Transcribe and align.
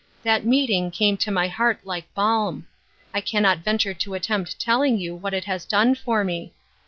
That 0.23 0.47
meeting 0.47 0.89
came 0.89 1.15
to 1.17 1.29
my 1.29 1.47
heart 1.47 1.81
like 1.83 2.11
balm. 2.15 2.65
I 3.13 3.21
cannot 3.21 3.59
venture 3.59 3.93
to 3.93 4.15
attempt 4.15 4.59
telling 4.59 4.97
you 4.97 5.13
what 5.13 5.35
it 5.35 5.43
has 5.45 5.63
done 5.63 5.93
for 5.93 6.23
me. 6.23 6.53